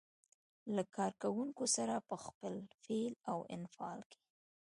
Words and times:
له 0.75 0.83
کار 0.95 1.11
کوونکو 1.23 1.63
سره 1.75 1.95
په 2.09 2.15
خپل 2.25 2.53
فعل 2.83 3.13
او 3.31 3.37
انفعال 3.55 3.99
کې. 4.11 4.19